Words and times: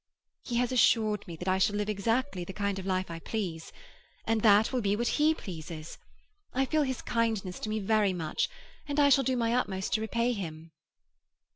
"He 0.43 0.55
has 0.55 0.71
assured 0.71 1.27
me 1.27 1.35
that 1.35 1.47
I 1.47 1.59
shall 1.59 1.75
live 1.75 1.87
exactly 1.87 2.43
the 2.43 2.53
kind 2.53 2.79
of 2.79 2.87
life 2.87 3.11
I 3.11 3.19
please. 3.19 3.71
And 4.25 4.41
that 4.41 4.73
will 4.73 4.81
be 4.81 4.95
what 4.95 5.19
he 5.21 5.35
pleases. 5.35 5.99
I 6.55 6.65
feel 6.65 6.81
his 6.81 7.03
kindness 7.03 7.59
to 7.59 7.69
me 7.69 7.77
very 7.77 8.11
much, 8.11 8.49
and 8.87 8.99
I 8.99 9.09
shall 9.09 9.23
do 9.23 9.37
my 9.37 9.53
utmost 9.53 9.93
to 9.93 10.01
repay 10.01 10.31
him." 10.31 10.71